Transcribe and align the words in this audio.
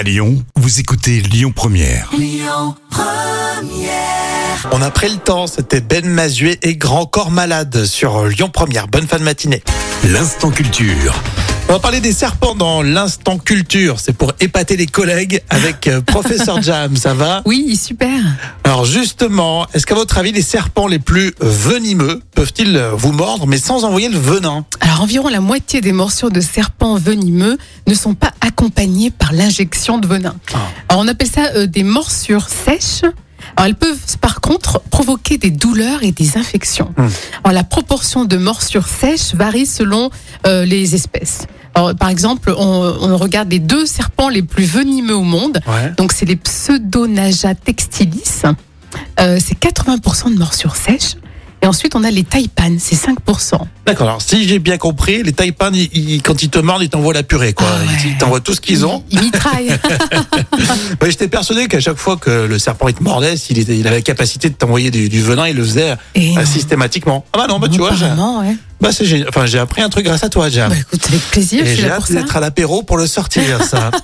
À 0.00 0.02
Lyon, 0.02 0.42
vous 0.56 0.80
écoutez 0.80 1.20
Lyon 1.20 1.52
Première. 1.54 2.10
On 4.72 4.80
a 4.80 4.90
pris 4.90 5.10
le 5.10 5.18
temps, 5.18 5.46
c'était 5.46 5.82
Ben 5.82 6.06
Mazuet 6.06 6.58
et 6.62 6.74
Grand 6.76 7.04
Corps 7.04 7.30
Malade 7.30 7.84
sur 7.84 8.24
Lyon 8.24 8.48
Première. 8.48 8.88
Bonne 8.88 9.06
fin 9.06 9.18
de 9.18 9.24
matinée. 9.24 9.62
L'instant 10.04 10.50
culture. 10.50 11.22
On 11.70 11.74
va 11.74 11.78
parler 11.78 12.00
des 12.00 12.12
serpents 12.12 12.56
dans 12.56 12.82
l'instant 12.82 13.38
culture. 13.38 14.00
C'est 14.00 14.12
pour 14.12 14.32
épater 14.40 14.76
les 14.76 14.88
collègues 14.88 15.40
avec 15.50 15.86
euh, 15.86 16.00
Professeur 16.00 16.60
Jam, 16.64 16.96
ça 16.96 17.14
va? 17.14 17.42
Oui, 17.44 17.76
super. 17.76 18.20
Alors 18.64 18.84
justement, 18.84 19.68
est-ce 19.72 19.86
qu'à 19.86 19.94
votre 19.94 20.18
avis, 20.18 20.32
les 20.32 20.42
serpents 20.42 20.88
les 20.88 20.98
plus 20.98 21.32
venimeux 21.38 22.22
peuvent-ils 22.34 22.76
vous 22.94 23.12
mordre 23.12 23.46
mais 23.46 23.56
sans 23.56 23.84
envoyer 23.84 24.08
le 24.08 24.18
venin? 24.18 24.64
Alors 24.80 25.02
environ 25.02 25.28
la 25.28 25.40
moitié 25.40 25.80
des 25.80 25.92
morsures 25.92 26.32
de 26.32 26.40
serpents 26.40 26.96
venimeux 26.96 27.56
ne 27.86 27.94
sont 27.94 28.14
pas 28.14 28.32
accompagnées 28.40 29.12
par 29.12 29.32
l'injection 29.32 29.98
de 29.98 30.08
venin. 30.08 30.34
Ah. 30.52 30.58
Alors 30.88 31.04
on 31.04 31.06
appelle 31.06 31.28
ça 31.28 31.52
euh, 31.54 31.68
des 31.68 31.84
morsures 31.84 32.48
sèches. 32.48 33.08
Alors 33.60 33.66
elles 33.66 33.74
peuvent 33.74 34.16
par 34.22 34.40
contre 34.40 34.80
provoquer 34.88 35.36
des 35.36 35.50
douleurs 35.50 36.02
et 36.02 36.12
des 36.12 36.38
infections. 36.38 36.94
Hmm. 36.96 37.08
Alors 37.44 37.52
la 37.52 37.62
proportion 37.62 38.24
de 38.24 38.38
morsures 38.38 38.88
sèches 38.88 39.34
varie 39.34 39.66
selon 39.66 40.08
euh, 40.46 40.64
les 40.64 40.94
espèces. 40.94 41.46
Alors, 41.74 41.94
par 41.94 42.08
exemple, 42.08 42.54
on, 42.56 42.64
on 42.64 43.16
regarde 43.18 43.50
les 43.50 43.58
deux 43.58 43.84
serpents 43.84 44.30
les 44.30 44.42
plus 44.42 44.64
venimeux 44.64 45.14
au 45.14 45.24
monde. 45.24 45.60
Ouais. 45.66 45.92
Donc 45.98 46.12
c'est 46.12 46.24
les 46.24 46.36
Pseudonaja 46.36 47.54
textilis. 47.54 48.42
Euh, 49.20 49.38
c'est 49.38 49.58
80% 49.58 50.32
de 50.32 50.38
morsures 50.38 50.76
sèches. 50.76 51.16
Et 51.62 51.66
ensuite 51.66 51.94
on 51.94 52.04
a 52.04 52.10
les 52.10 52.24
taipan, 52.24 52.76
c'est 52.78 52.96
5%. 52.96 53.58
D'accord, 53.86 54.08
alors 54.08 54.22
si 54.22 54.48
j'ai 54.48 54.58
bien 54.58 54.78
compris, 54.78 55.22
les 55.22 55.32
ils- 55.74 55.90
ils- 55.92 56.22
quand 56.22 56.42
ils 56.42 56.48
te 56.48 56.58
mordent, 56.58 56.82
ils 56.82 56.88
t'envoient 56.88 57.12
la 57.12 57.22
purée, 57.22 57.52
quoi. 57.52 57.66
Ah 57.70 57.80
ouais. 57.80 57.86
Ils 58.06 58.16
t'envoient 58.18 58.40
tout 58.40 58.54
ce 58.54 58.60
qu'ils 58.60 58.86
ont. 58.86 59.04
Ils 59.10 59.20
mitraillent. 59.20 59.68
Ouais, 61.02 61.10
J'étais 61.10 61.28
persuadé 61.28 61.66
qu'à 61.66 61.80
chaque 61.80 61.96
fois 61.96 62.16
que 62.16 62.30
le 62.30 62.58
serpent 62.58 62.88
il 62.88 62.94
te 62.94 63.02
mordait, 63.02 63.36
s'il 63.36 63.58
était- 63.58 63.76
il 63.78 63.86
avait 63.86 63.96
la 63.96 64.02
capacité 64.02 64.48
de 64.48 64.54
t'envoyer 64.54 64.90
du, 64.90 65.08
du 65.08 65.20
venin, 65.22 65.48
il 65.48 65.56
le 65.56 65.64
faisait 65.64 65.94
Et 66.14 66.34
systématiquement. 66.46 67.24
Ah 67.32 67.38
bah 67.38 67.46
non, 67.48 67.58
bah 67.58 67.68
tu 67.68 67.78
vois, 67.78 67.94
j'ai 67.94 68.06
ouais. 68.06 68.56
Bah, 68.80 68.90
c'est 68.92 69.04
génial. 69.04 69.28
Enfin, 69.28 69.46
j'ai 69.46 69.58
appris 69.58 69.82
un 69.82 69.88
truc 69.88 70.04
grâce 70.04 70.24
à 70.24 70.28
toi, 70.28 70.48
Jam. 70.48 70.70
Bah 70.70 70.76
écoute, 70.78 71.04
avec 71.08 71.20
plaisir, 71.30 71.66
Et 71.66 71.76
j'ai 71.76 71.90
hâte 71.90 72.10
d'être 72.10 72.36
à 72.36 72.40
l'apéro 72.40 72.82
pour 72.82 72.96
le 72.96 73.06
sortir, 73.06 73.62
ça. 73.64 73.90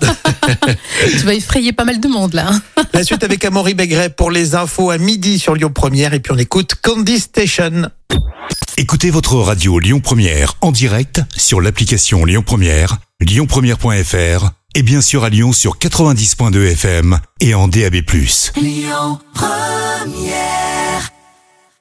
Tu 1.10 1.24
vas 1.24 1.34
effrayer 1.34 1.72
pas 1.72 1.84
mal 1.84 2.00
de 2.00 2.08
monde 2.08 2.34
là. 2.34 2.50
La 2.92 3.04
suite 3.04 3.24
avec 3.24 3.44
Amaury 3.44 3.74
Begret 3.74 4.10
pour 4.10 4.30
les 4.30 4.54
infos 4.54 4.90
à 4.90 4.98
midi 4.98 5.38
sur 5.38 5.54
Lyon 5.54 5.70
Première. 5.74 6.14
Et 6.14 6.20
puis 6.20 6.32
on 6.32 6.38
écoute 6.38 6.76
Candy 6.82 7.18
Station. 7.18 7.90
Écoutez 8.76 9.10
votre 9.10 9.36
radio 9.36 9.78
Lyon 9.78 10.00
Première 10.00 10.54
en 10.60 10.70
direct 10.70 11.20
sur 11.36 11.60
l'application 11.60 12.24
Lyon 12.24 12.42
Première, 12.46 12.98
lyonpremière.fr 13.20 14.50
et 14.74 14.82
bien 14.82 15.00
sûr 15.00 15.24
à 15.24 15.30
Lyon 15.30 15.52
sur 15.52 15.78
90.2 15.78 16.72
FM 16.72 17.18
et 17.40 17.54
en 17.54 17.68
DAB+. 17.68 17.96